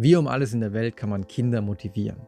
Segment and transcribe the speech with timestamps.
[0.00, 2.20] Wie um alles in der Welt kann man Kinder motivieren?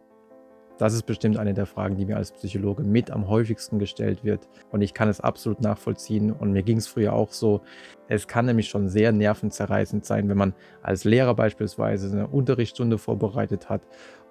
[0.78, 4.48] Das ist bestimmt eine der Fragen, die mir als Psychologe mit am häufigsten gestellt wird.
[4.72, 6.32] Und ich kann es absolut nachvollziehen.
[6.32, 7.60] Und mir ging es früher auch so.
[8.08, 10.52] Es kann nämlich schon sehr nervenzerreißend sein, wenn man
[10.82, 13.82] als Lehrer beispielsweise eine Unterrichtsstunde vorbereitet hat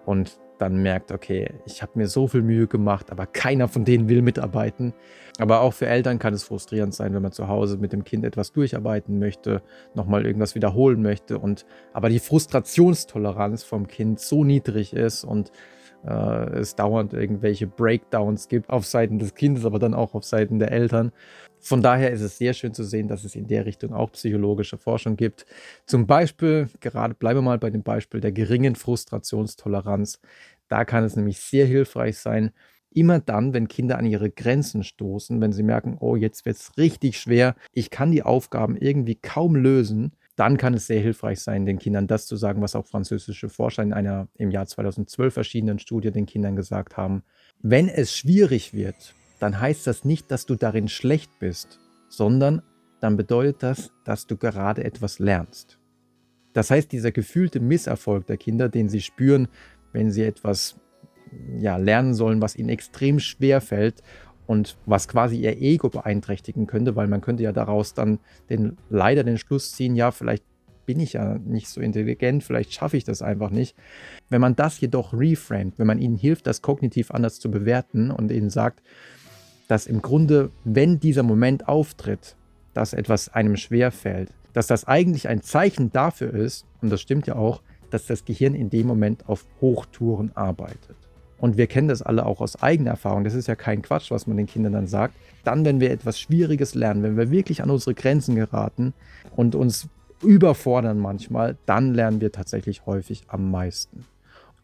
[0.06, 4.10] und dann merkt, okay, ich habe mir so viel Mühe gemacht, aber keiner von denen
[4.10, 4.94] will mitarbeiten.
[5.40, 8.26] Aber auch für Eltern kann es frustrierend sein, wenn man zu Hause mit dem Kind
[8.26, 9.62] etwas durcharbeiten möchte,
[9.94, 15.52] nochmal irgendwas wiederholen möchte und aber die Frustrationstoleranz vom Kind so niedrig ist und
[16.06, 20.60] äh, es dauernd irgendwelche Breakdowns gibt auf Seiten des Kindes, aber dann auch auf Seiten
[20.60, 21.12] der Eltern.
[21.60, 24.78] Von daher ist es sehr schön zu sehen, dass es in der Richtung auch psychologische
[24.78, 25.46] Forschung gibt.
[25.86, 30.22] Zum Beispiel, gerade bleiben wir mal bei dem Beispiel der geringen Frustrationstoleranz.
[30.70, 32.52] Da kann es nämlich sehr hilfreich sein,
[32.92, 36.78] immer dann, wenn Kinder an ihre Grenzen stoßen, wenn sie merken, oh, jetzt wird es
[36.78, 41.66] richtig schwer, ich kann die Aufgaben irgendwie kaum lösen, dann kann es sehr hilfreich sein,
[41.66, 45.80] den Kindern das zu sagen, was auch französische Forscher in einer im Jahr 2012 erschienenen
[45.80, 47.24] Studie den Kindern gesagt haben.
[47.62, 52.62] Wenn es schwierig wird, dann heißt das nicht, dass du darin schlecht bist, sondern
[53.02, 55.78] dann bedeutet das, dass du gerade etwas lernst.
[56.54, 59.50] Das heißt, dieser gefühlte Misserfolg der Kinder, den sie spüren,
[59.92, 60.80] wenn sie etwas
[61.58, 64.04] ja, lernen sollen, was ihnen extrem schwer fällt
[64.50, 68.18] und was quasi ihr Ego beeinträchtigen könnte, weil man könnte ja daraus dann
[68.50, 70.44] den, leider den Schluss ziehen, ja, vielleicht
[70.88, 73.76] bin ich ja nicht so intelligent, vielleicht schaffe ich das einfach nicht.
[74.28, 78.32] Wenn man das jedoch reframed, wenn man ihnen hilft, das kognitiv anders zu bewerten und
[78.32, 78.82] ihnen sagt,
[79.68, 82.36] dass im Grunde, wenn dieser Moment auftritt,
[82.74, 87.28] dass etwas einem schwer fällt, dass das eigentlich ein Zeichen dafür ist, und das stimmt
[87.28, 87.62] ja auch,
[87.92, 90.98] dass das Gehirn in dem Moment auf Hochtouren arbeitet.
[91.40, 93.24] Und wir kennen das alle auch aus eigener Erfahrung.
[93.24, 95.16] Das ist ja kein Quatsch, was man den Kindern dann sagt.
[95.44, 98.94] Dann, wenn wir etwas Schwieriges lernen, wenn wir wirklich an unsere Grenzen geraten
[99.36, 99.88] und uns
[100.22, 104.06] überfordern manchmal, dann lernen wir tatsächlich häufig am meisten.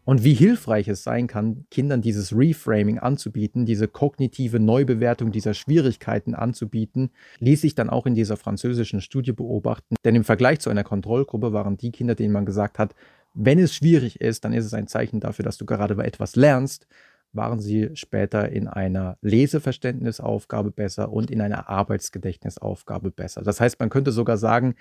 [0.06, 6.36] Und wie hilfreich es sein kann, Kindern dieses Reframing anzubieten, diese kognitive Neubewertung dieser Schwierigkeiten
[6.36, 7.10] anzubieten,
[7.40, 9.96] ließ sich dann auch in dieser französischen Studie beobachten.
[10.04, 12.94] Denn im Vergleich zu einer Kontrollgruppe waren die Kinder, denen man gesagt hat,
[13.36, 16.36] wenn es schwierig ist, dann ist es ein Zeichen dafür, dass du gerade bei etwas
[16.36, 16.86] lernst.
[17.32, 23.42] Waren sie später in einer Leseverständnisaufgabe besser und in einer Arbeitsgedächtnisaufgabe besser.
[23.42, 24.74] Das heißt, man könnte sogar sagen,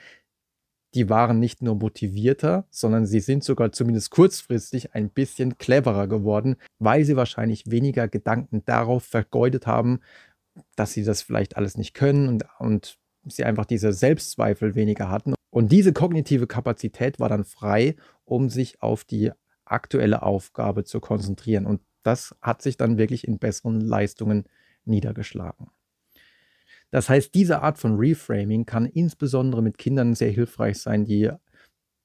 [0.93, 6.55] die waren nicht nur motivierter, sondern sie sind sogar zumindest kurzfristig ein bisschen cleverer geworden,
[6.79, 9.99] weil sie wahrscheinlich weniger Gedanken darauf vergeudet haben,
[10.77, 15.33] dass sie das vielleicht alles nicht können und, und sie einfach diese Selbstzweifel weniger hatten.
[15.55, 19.31] Und diese kognitive Kapazität war dann frei, um sich auf die
[19.65, 21.65] aktuelle Aufgabe zu konzentrieren.
[21.65, 24.45] Und das hat sich dann wirklich in besseren Leistungen
[24.85, 25.69] niedergeschlagen.
[26.91, 31.31] Das heißt, diese Art von Reframing kann insbesondere mit Kindern sehr hilfreich sein, die,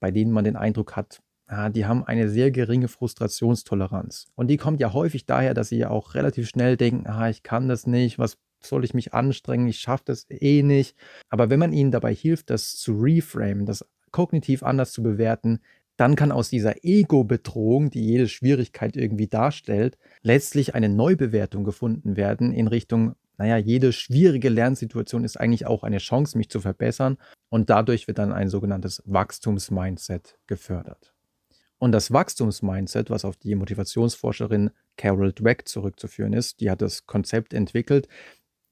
[0.01, 1.21] bei denen man den Eindruck hat,
[1.51, 4.29] ja, die haben eine sehr geringe Frustrationstoleranz.
[4.37, 7.43] Und die kommt ja häufig daher, dass sie ja auch relativ schnell denken, ah, ich
[7.43, 10.97] kann das nicht, was soll ich mich anstrengen, ich schaffe das eh nicht.
[11.29, 15.61] Aber wenn man ihnen dabei hilft, das zu reframen, das kognitiv anders zu bewerten,
[16.01, 22.53] dann kann aus dieser Ego-Bedrohung, die jede Schwierigkeit irgendwie darstellt, letztlich eine Neubewertung gefunden werden
[22.53, 27.19] in Richtung, naja, jede schwierige Lernsituation ist eigentlich auch eine Chance, mich zu verbessern
[27.51, 31.13] und dadurch wird dann ein sogenanntes Wachstumsmindset gefördert.
[31.77, 37.53] Und das Wachstumsmindset, was auf die Motivationsforscherin Carol Dweck zurückzuführen ist, die hat das Konzept
[37.55, 38.09] entwickelt,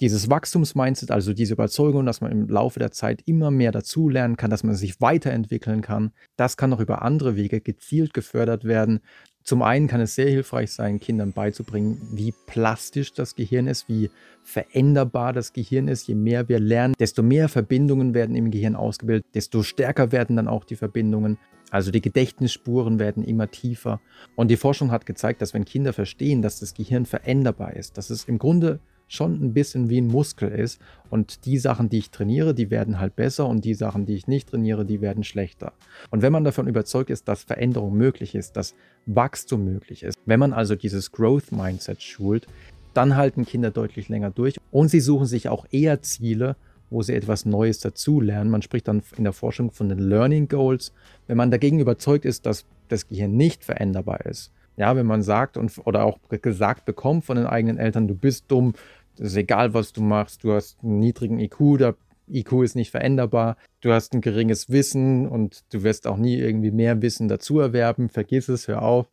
[0.01, 4.51] dieses Wachstumsmindset, also diese Überzeugung, dass man im Laufe der Zeit immer mehr dazulernen kann,
[4.51, 9.01] dass man sich weiterentwickeln kann, das kann auch über andere Wege gezielt gefördert werden.
[9.43, 14.11] Zum einen kann es sehr hilfreich sein, Kindern beizubringen, wie plastisch das Gehirn ist, wie
[14.43, 16.07] veränderbar das Gehirn ist.
[16.07, 20.49] Je mehr wir lernen, desto mehr Verbindungen werden im Gehirn ausgebildet, desto stärker werden dann
[20.49, 21.39] auch die Verbindungen.
[21.71, 24.01] Also die Gedächtnisspuren werden immer tiefer.
[24.37, 28.11] Und die Forschung hat gezeigt, dass wenn Kinder verstehen, dass das Gehirn veränderbar ist, dass
[28.11, 30.81] es im Grunde schon ein bisschen wie ein Muskel ist.
[31.11, 34.29] Und die Sachen, die ich trainiere, die werden halt besser und die Sachen, die ich
[34.29, 35.73] nicht trainiere, die werden schlechter.
[36.11, 38.75] Und wenn man davon überzeugt ist, dass Veränderung möglich ist, dass
[39.07, 42.47] Wachstum möglich ist, wenn man also dieses Growth Mindset schult,
[42.95, 46.57] dann halten Kinder deutlich länger durch und sie suchen sich auch eher Ziele,
[46.91, 48.51] wo sie etwas Neues dazulernen.
[48.51, 50.93] Man spricht dann in der Forschung von den Learning Goals.
[51.27, 55.57] Wenn man dagegen überzeugt ist, dass das Gehirn nicht veränderbar ist, ja, wenn man sagt
[55.57, 58.75] und oder auch gesagt bekommt von den eigenen Eltern, du bist dumm,
[59.21, 60.45] ist egal, was du machst.
[60.45, 61.97] Du hast einen niedrigen IQ, der
[62.29, 63.57] IQ ist nicht veränderbar.
[63.81, 68.09] Du hast ein geringes Wissen und du wirst auch nie irgendwie mehr Wissen dazu erwerben.
[68.09, 69.11] Vergiss es, hör auf.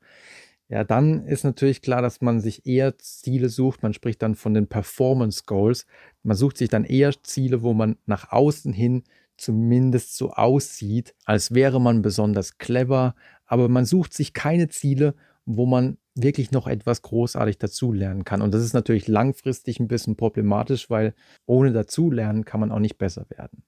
[0.68, 3.84] Ja, dann ist natürlich klar, dass man sich eher Ziele sucht.
[3.84, 5.86] Man spricht dann von den Performance Goals.
[6.24, 9.04] Man sucht sich dann eher Ziele, wo man nach außen hin
[9.38, 13.16] zumindest so aussieht, als wäre man besonders clever,
[13.46, 15.14] aber man sucht sich keine Ziele,
[15.46, 18.42] wo man wirklich noch etwas großartig dazulernen kann.
[18.42, 21.14] Und das ist natürlich langfristig ein bisschen problematisch, weil
[21.46, 23.64] ohne dazulernen kann man auch nicht besser werden.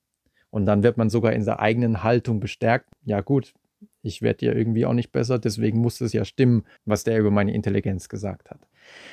[0.49, 2.89] Und dann wird man sogar in der eigenen Haltung bestärkt.
[3.03, 3.53] Ja gut,
[4.01, 7.31] ich werde ja irgendwie auch nicht besser, deswegen muss es ja stimmen, was der über
[7.31, 8.61] meine Intelligenz gesagt hat.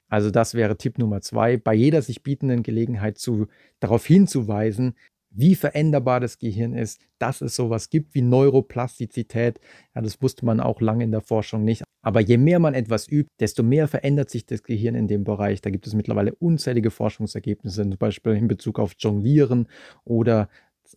[0.09, 3.49] Also das wäre Tipp Nummer zwei, bei jeder sich bietenden Gelegenheit zu,
[3.81, 4.95] darauf hinzuweisen,
[5.35, 9.61] wie veränderbar das Gehirn ist, dass es sowas gibt wie Neuroplastizität.
[9.95, 11.83] Ja, das wusste man auch lange in der Forschung nicht.
[12.03, 15.61] Aber je mehr man etwas übt, desto mehr verändert sich das Gehirn in dem Bereich.
[15.61, 19.69] Da gibt es mittlerweile unzählige Forschungsergebnisse, zum Beispiel in Bezug auf Jonglieren
[20.05, 20.49] oder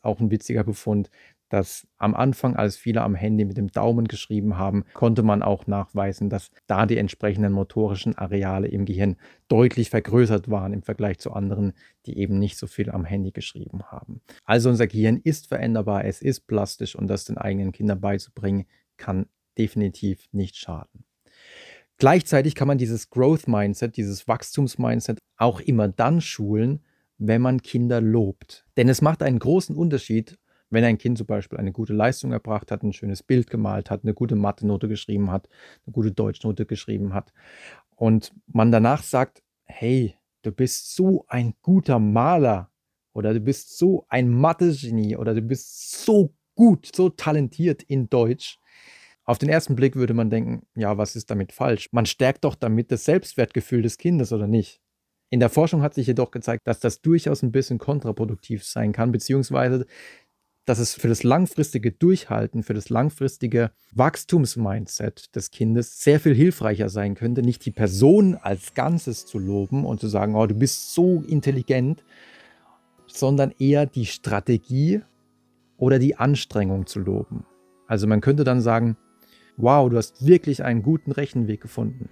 [0.02, 1.10] auch ein witziger Befund,
[1.50, 5.68] dass am Anfang, als viele am Handy mit dem Daumen geschrieben haben, konnte man auch
[5.68, 9.16] nachweisen, dass da die entsprechenden motorischen Areale im Gehirn
[9.48, 11.74] deutlich vergrößert waren im Vergleich zu anderen,
[12.06, 14.22] die eben nicht so viel am Handy geschrieben haben.
[14.44, 18.66] Also unser Gehirn ist veränderbar, es ist plastisch und das den eigenen Kindern beizubringen,
[18.98, 19.28] kann
[19.58, 21.06] definitiv nicht schaden.
[21.98, 26.84] Gleichzeitig kann man dieses Growth Mindset, dieses Wachstumsmindset auch immer dann schulen,
[27.18, 28.66] wenn man Kinder lobt.
[28.78, 30.38] Denn es macht einen großen Unterschied,
[30.70, 34.04] wenn ein Kind zum Beispiel eine gute Leistung erbracht hat, ein schönes Bild gemalt hat,
[34.04, 35.48] eine gute Mathe-Note geschrieben hat,
[35.86, 37.34] eine gute Deutschnote geschrieben hat
[37.96, 42.70] und man danach sagt, hey, du bist so ein guter Maler
[43.14, 48.60] oder du bist so ein Mathe-Genie oder du bist so gut, so talentiert in Deutsch.
[49.24, 51.90] Auf den ersten Blick würde man denken, ja, was ist damit falsch?
[51.92, 54.82] Man stärkt doch damit das Selbstwertgefühl des Kindes oder nicht?
[55.30, 59.12] In der Forschung hat sich jedoch gezeigt, dass das durchaus ein bisschen kontraproduktiv sein kann,
[59.12, 59.86] beziehungsweise
[60.68, 66.90] dass es für das langfristige Durchhalten, für das langfristige Wachstumsmindset des Kindes sehr viel hilfreicher
[66.90, 70.94] sein könnte, nicht die Person als Ganzes zu loben und zu sagen, oh, du bist
[70.94, 72.04] so intelligent,
[73.08, 75.02] sondern eher die Strategie
[75.78, 77.46] oder die Anstrengung zu loben.
[77.88, 78.98] Also man könnte dann sagen,
[79.56, 82.10] wow, du hast wirklich einen guten Rechenweg gefunden.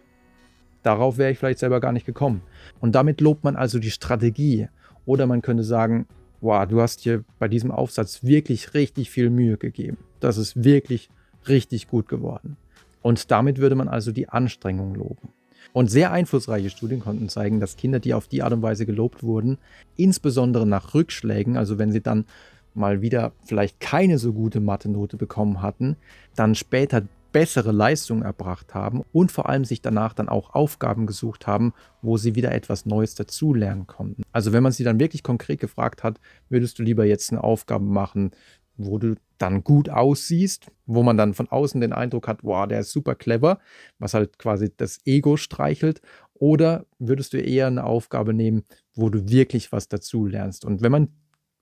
[0.81, 2.41] Darauf wäre ich vielleicht selber gar nicht gekommen.
[2.79, 4.69] Und damit lobt man also die Strategie.
[5.05, 6.07] Oder man könnte sagen,
[6.45, 9.97] wow, du hast hier bei diesem Aufsatz wirklich richtig viel Mühe gegeben.
[10.19, 11.09] Das ist wirklich
[11.47, 12.57] richtig gut geworden.
[13.01, 15.29] Und damit würde man also die Anstrengung loben.
[15.73, 19.23] Und sehr einflussreiche Studien konnten zeigen, dass Kinder, die auf die Art und Weise gelobt
[19.23, 19.57] wurden,
[19.97, 22.25] insbesondere nach Rückschlägen, also wenn sie dann
[22.73, 25.97] mal wieder vielleicht keine so gute Mathe-Note bekommen hatten,
[26.35, 27.03] dann später
[27.35, 32.15] bessere Leistungen erbracht haben und vor allem sich danach dann auch Aufgaben gesucht haben, wo
[32.15, 34.23] sie wieder etwas Neues dazulernen konnten.
[34.31, 37.83] Also wenn man sie dann wirklich konkret gefragt hat, würdest du lieber jetzt eine Aufgabe
[37.83, 38.31] machen,
[38.77, 42.79] wo du dann gut aussiehst, wo man dann von außen den Eindruck hat, wow, der
[42.79, 43.59] ist super clever,
[43.99, 45.99] was halt quasi das Ego streichelt,
[46.35, 50.63] oder würdest du eher eine Aufgabe nehmen, wo du wirklich was dazu lernst?
[50.63, 51.09] Und wenn man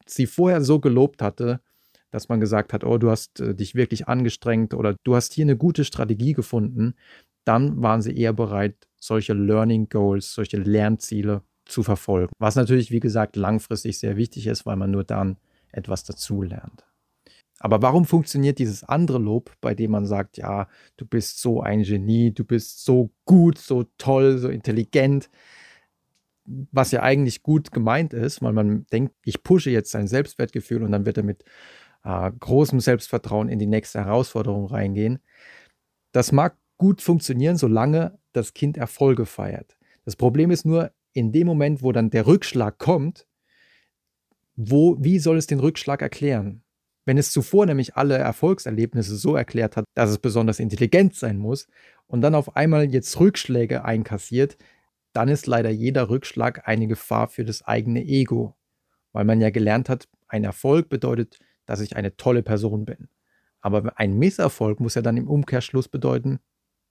[0.05, 1.61] sie vorher so gelobt hatte,
[2.13, 5.45] dass man gesagt hat, oh, du hast äh, dich wirklich angestrengt oder du hast hier
[5.45, 6.93] eine gute Strategie gefunden,
[7.43, 12.31] dann waren sie eher bereit, solche Learning Goals, solche Lernziele zu verfolgen.
[12.37, 15.37] Was natürlich, wie gesagt, langfristig sehr wichtig ist, weil man nur dann
[15.71, 16.85] etwas dazu lernt.
[17.59, 20.67] Aber warum funktioniert dieses andere Lob, bei dem man sagt, ja,
[20.97, 25.29] du bist so ein Genie, du bist so gut, so toll, so intelligent,
[26.45, 30.91] was ja eigentlich gut gemeint ist, weil man denkt, ich pushe jetzt sein Selbstwertgefühl und
[30.91, 31.43] dann wird er mit
[32.03, 35.19] äh, großem Selbstvertrauen in die nächste Herausforderung reingehen.
[36.11, 39.77] Das mag gut funktionieren, solange das Kind Erfolge feiert.
[40.05, 43.27] Das Problem ist nur, in dem Moment, wo dann der Rückschlag kommt,
[44.55, 46.63] wo, wie soll es den Rückschlag erklären?
[47.05, 51.67] Wenn es zuvor nämlich alle Erfolgserlebnisse so erklärt hat, dass es besonders intelligent sein muss
[52.07, 54.57] und dann auf einmal jetzt Rückschläge einkassiert,
[55.11, 58.55] dann ist leider jeder Rückschlag eine Gefahr für das eigene Ego,
[59.11, 63.09] weil man ja gelernt hat, ein Erfolg bedeutet dass ich eine tolle Person bin.
[63.61, 66.39] Aber ein Misserfolg muss ja dann im Umkehrschluss bedeuten,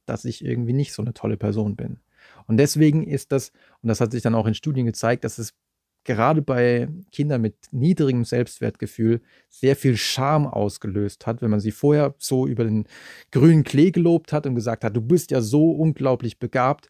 [0.07, 2.00] dass ich irgendwie nicht so eine tolle Person bin.
[2.47, 3.52] Und deswegen ist das,
[3.83, 5.55] und das hat sich dann auch in Studien gezeigt, dass es
[6.05, 12.14] gerade bei Kindern mit niedrigem Selbstwertgefühl sehr viel Scham ausgelöst hat, wenn man sie vorher
[12.19, 12.87] so über den
[13.31, 16.88] grünen Klee gelobt hat und gesagt hat, du bist ja so unglaublich begabt,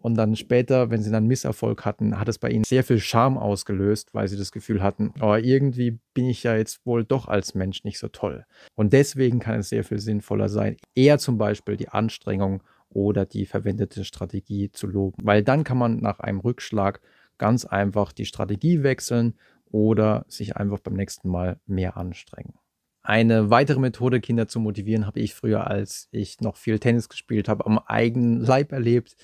[0.00, 3.36] und dann später, wenn sie dann Misserfolg hatten, hat es bei ihnen sehr viel Scham
[3.36, 7.54] ausgelöst, weil sie das Gefühl hatten, oh, irgendwie bin ich ja jetzt wohl doch als
[7.54, 8.46] Mensch nicht so toll.
[8.74, 13.46] Und deswegen kann es sehr viel sinnvoller sein, eher zum Beispiel die Anstrengung oder die
[13.46, 15.18] verwendete Strategie zu loben.
[15.22, 17.00] Weil dann kann man nach einem Rückschlag
[17.38, 19.34] ganz einfach die Strategie wechseln
[19.70, 22.54] oder sich einfach beim nächsten Mal mehr anstrengen.
[23.02, 27.48] Eine weitere Methode, Kinder zu motivieren, habe ich früher, als ich noch viel Tennis gespielt
[27.48, 29.16] habe, am eigenen Leib erlebt.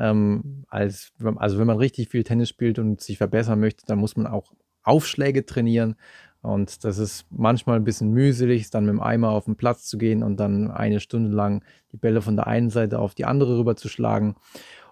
[0.00, 4.16] Ähm, als, also wenn man richtig viel Tennis spielt und sich verbessern möchte, dann muss
[4.16, 4.52] man auch
[4.82, 5.96] Aufschläge trainieren.
[6.40, 9.98] Und das ist manchmal ein bisschen mühselig, dann mit dem Eimer auf den Platz zu
[9.98, 13.58] gehen und dann eine Stunde lang die Bälle von der einen Seite auf die andere
[13.58, 14.36] rüber zu schlagen.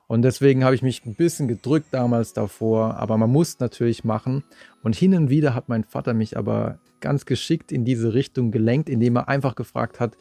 [0.08, 4.44] Und deswegen habe ich mich ein bisschen gedrückt damals davor, aber man muss natürlich machen.
[4.82, 8.90] Und hin und wieder hat mein Vater mich aber ganz geschickt in diese Richtung gelenkt,
[8.90, 10.18] indem er einfach gefragt hat,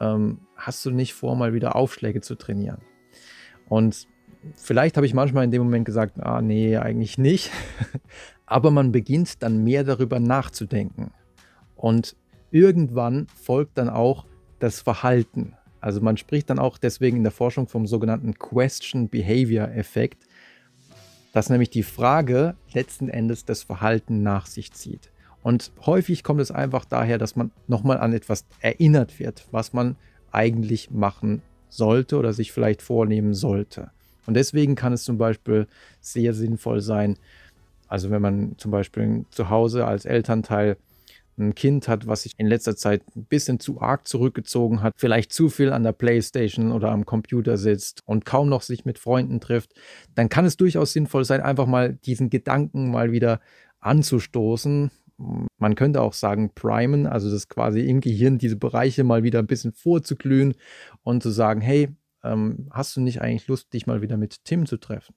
[0.00, 2.78] ähm, hast du nicht vor, mal wieder Aufschläge zu trainieren?
[3.68, 4.08] Und
[4.54, 7.50] vielleicht habe ich manchmal in dem Moment gesagt, ah nee, eigentlich nicht.
[8.46, 11.10] Aber man beginnt dann mehr darüber nachzudenken.
[11.74, 12.16] Und
[12.50, 14.24] irgendwann folgt dann auch
[14.58, 15.54] das Verhalten.
[15.80, 20.26] Also man spricht dann auch deswegen in der Forschung vom sogenannten Question Behavior Effekt,
[21.32, 25.10] dass nämlich die Frage letzten Endes das Verhalten nach sich zieht.
[25.42, 29.96] Und häufig kommt es einfach daher, dass man nochmal an etwas erinnert wird, was man
[30.32, 33.90] eigentlich machen sollte oder sich vielleicht vornehmen sollte.
[34.26, 35.66] Und deswegen kann es zum Beispiel
[36.00, 37.16] sehr sinnvoll sein,
[37.88, 40.76] also wenn man zum Beispiel zu Hause als Elternteil
[41.38, 45.32] ein Kind hat, was sich in letzter Zeit ein bisschen zu arg zurückgezogen hat, vielleicht
[45.32, 49.40] zu viel an der Playstation oder am Computer sitzt und kaum noch sich mit Freunden
[49.40, 49.74] trifft,
[50.14, 53.40] dann kann es durchaus sinnvoll sein, einfach mal diesen Gedanken mal wieder
[53.80, 54.90] anzustoßen.
[55.58, 59.46] Man könnte auch sagen, primen, also das quasi im Gehirn diese Bereiche mal wieder ein
[59.46, 60.54] bisschen vorzuglühen
[61.02, 61.88] und zu sagen, hey,
[62.30, 65.14] ähm, hast du nicht eigentlich Lust, dich mal wieder mit Tim zu treffen?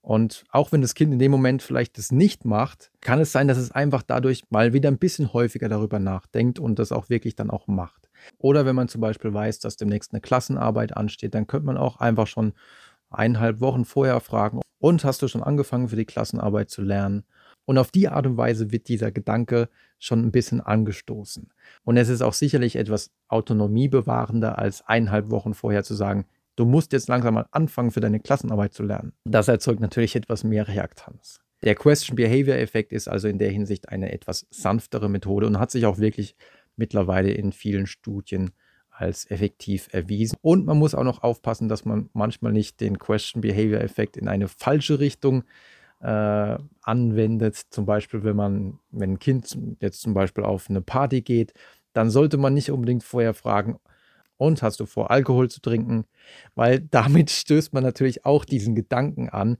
[0.00, 3.48] Und auch wenn das Kind in dem Moment vielleicht das nicht macht, kann es sein,
[3.48, 7.34] dass es einfach dadurch mal wieder ein bisschen häufiger darüber nachdenkt und das auch wirklich
[7.34, 8.08] dann auch macht.
[8.38, 11.98] Oder wenn man zum Beispiel weiß, dass demnächst eine Klassenarbeit ansteht, dann könnte man auch
[11.98, 12.52] einfach schon
[13.10, 17.24] eineinhalb Wochen vorher fragen, und hast du schon angefangen für die Klassenarbeit zu lernen?
[17.68, 21.50] Und auf die Art und Weise wird dieser Gedanke schon ein bisschen angestoßen.
[21.84, 26.24] Und es ist auch sicherlich etwas autonomiebewahrender, als eineinhalb Wochen vorher zu sagen,
[26.56, 29.12] du musst jetzt langsam mal anfangen, für deine Klassenarbeit zu lernen.
[29.24, 31.40] Das erzeugt natürlich etwas mehr Reaktanz.
[31.62, 35.70] Der Question Behavior Effekt ist also in der Hinsicht eine etwas sanftere Methode und hat
[35.70, 36.36] sich auch wirklich
[36.76, 38.52] mittlerweile in vielen Studien
[38.88, 40.38] als effektiv erwiesen.
[40.40, 44.26] Und man muss auch noch aufpassen, dass man manchmal nicht den Question Behavior Effekt in
[44.26, 45.44] eine falsche Richtung
[46.00, 47.56] äh, anwendet.
[47.70, 51.52] Zum Beispiel, wenn man, wenn ein Kind jetzt zum Beispiel auf eine Party geht,
[51.92, 53.78] dann sollte man nicht unbedingt vorher fragen,
[54.38, 56.06] und hast du vor, Alkohol zu trinken?
[56.54, 59.58] Weil damit stößt man natürlich auch diesen Gedanken an,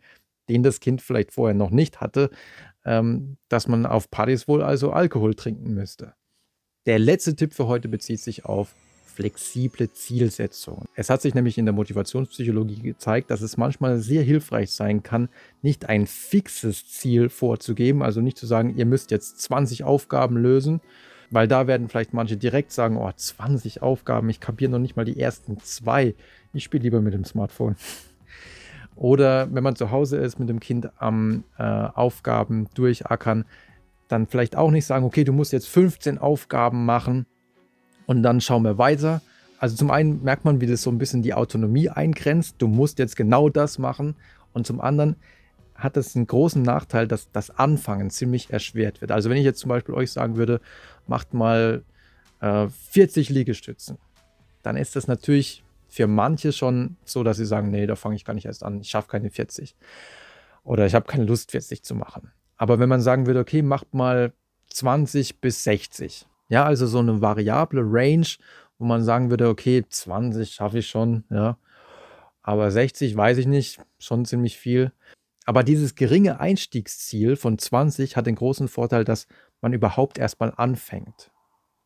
[0.49, 2.31] den das Kind vielleicht vorher noch nicht hatte,
[2.87, 6.15] ähm, dass man auf Partys wohl also Alkohol trinken müsste.
[6.87, 8.75] Der letzte Tipp für heute bezieht sich auf
[9.19, 10.85] flexible Zielsetzungen.
[10.95, 15.29] Es hat sich nämlich in der Motivationspsychologie gezeigt, dass es manchmal sehr hilfreich sein kann,
[15.61, 20.81] nicht ein fixes Ziel vorzugeben, also nicht zu sagen, ihr müsst jetzt 20 Aufgaben lösen,
[21.33, 25.05] weil da werden vielleicht manche direkt sagen, oh, 20 Aufgaben, ich kapiere noch nicht mal
[25.05, 26.15] die ersten zwei.
[26.53, 27.75] Ich spiele lieber mit dem Smartphone.
[28.95, 33.47] Oder wenn man zu Hause ist mit dem Kind am äh, Aufgaben durchackern,
[34.07, 37.27] dann vielleicht auch nicht sagen, okay, du musst jetzt 15 Aufgaben machen
[38.09, 39.21] und dann schauen wir weiter.
[39.59, 42.57] Also zum einen merkt man, wie das so ein bisschen die Autonomie eingrenzt.
[42.59, 44.17] Du musst jetzt genau das machen.
[44.55, 45.17] Und zum anderen
[45.75, 49.13] hat es einen großen Nachteil, dass das Anfangen ziemlich erschwert wird.
[49.13, 50.63] Also wenn ich jetzt zum Beispiel euch sagen würde,
[51.07, 51.85] macht mal
[52.41, 53.99] äh, 40 Liegestützen,
[54.63, 58.25] dann ist das natürlich für manche schon so, dass sie sagen, nee, da fange ich
[58.25, 59.77] gar nicht erst an, ich schaffe keine 40.
[60.65, 62.31] Oder ich habe keine Lust, 40 zu machen.
[62.57, 64.33] Aber wenn man sagen würde, okay, macht mal
[64.71, 66.28] 20 bis 60.
[66.49, 68.27] Ja, also so eine variable Range,
[68.79, 71.59] wo man sagen würde, okay, 20 schaffe ich schon, ja.
[72.43, 74.93] Aber 60 weiß ich nicht, schon ziemlich viel.
[75.45, 79.27] Aber dieses geringe Einstiegsziel von 20 hat den großen Vorteil, dass
[79.61, 81.31] man überhaupt erstmal anfängt.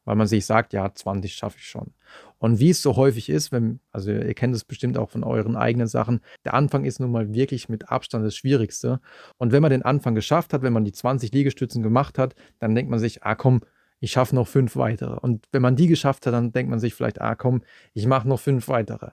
[0.04, 1.92] Weil man sich sagt, ja, 20 schaffe ich schon.
[2.38, 5.56] Und wie es so häufig ist, wenn, also ihr kennt es bestimmt auch von euren
[5.56, 9.00] eigenen Sachen, der Anfang ist nun mal wirklich mit Abstand das Schwierigste.
[9.38, 12.74] Und wenn man den Anfang geschafft hat, wenn man die 20 Liegestützen gemacht hat, dann
[12.74, 13.60] denkt man sich, ah komm,
[14.02, 15.14] ich schaffe noch fünf weitere.
[15.14, 17.62] Und wenn man die geschafft hat, dann denkt man sich vielleicht, ah komm,
[17.94, 19.10] ich mache noch fünf weitere.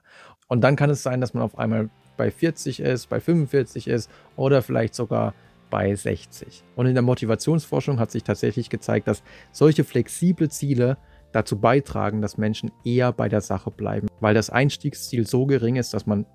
[0.48, 4.10] Und dann kann es sein, dass man auf einmal bei 40 ist, bei 45 ist
[4.34, 5.32] oder vielleicht sogar
[5.70, 6.64] bei 60.
[6.74, 10.98] Und in der Motivationsforschung hat sich tatsächlich gezeigt, dass solche flexible Ziele
[11.30, 15.94] dazu beitragen, dass Menschen eher bei der Sache bleiben, weil das Einstiegsziel so gering ist,
[15.94, 16.26] dass man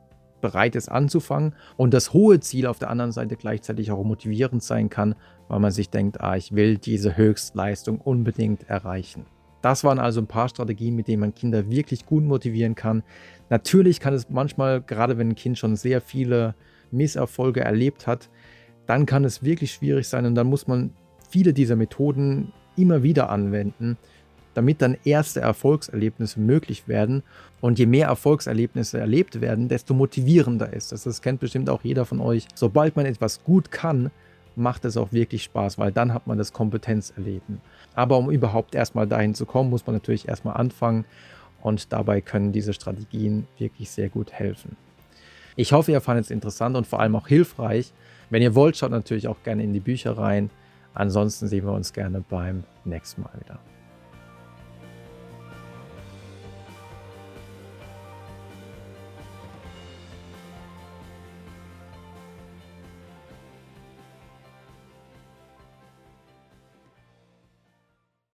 [0.42, 4.90] bereit ist anzufangen und das hohe Ziel auf der anderen Seite gleichzeitig auch motivierend sein
[4.90, 5.16] kann,
[5.48, 9.26] weil man sich denkt, ah, ich will diese Höchstleistung unbedingt erreichen.
[9.62, 13.04] Das waren also ein paar Strategien, mit denen man Kinder wirklich gut motivieren kann.
[13.50, 16.54] Natürlich kann es manchmal, gerade wenn ein Kind schon sehr viele
[16.92, 18.30] Misserfolge erlebt hat,
[18.86, 20.92] dann kann es wirklich schwierig sein und dann muss man
[21.30, 23.98] viele dieser Methoden immer wieder anwenden,
[24.56, 27.24] damit dann erste Erfolgserlebnisse möglich werden.
[27.62, 31.04] Und je mehr Erfolgserlebnisse erlebt werden, desto motivierender ist das.
[31.04, 32.48] Das kennt bestimmt auch jeder von euch.
[32.56, 34.12] Sobald man etwas gut kann,
[34.56, 37.62] macht es auch wirklich Spaß, weil dann hat man das Kompetenzerleben.
[37.94, 41.06] Aber um überhaupt erstmal dahin zu kommen, muss man natürlich erstmal anfangen
[41.62, 44.78] und dabei können diese Strategien wirklich sehr gut helfen.
[45.56, 47.94] Ich hoffe, ihr fandet es interessant und vor allem auch hilfreich.
[48.30, 50.50] Wenn ihr wollt, schaut natürlich auch gerne in die Bücher rein.
[50.94, 53.60] Ansonsten sehen wir uns gerne beim nächsten Mal wieder.